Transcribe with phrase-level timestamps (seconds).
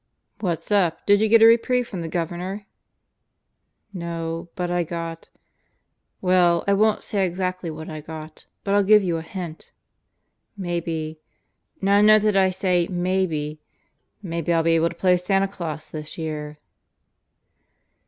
[0.39, 1.05] "What's up?
[1.05, 2.65] Did you get a reprieve from the Governor?"
[3.93, 5.29] "No, but I got...
[6.21, 9.69] Well, I won't say exactly what I got; but I'll give you a hint.
[10.57, 11.19] Maybe...
[11.83, 13.59] Now note that I say 'Maybe'...
[14.23, 16.57] Maybe I'll be able to play Santa Claus this year."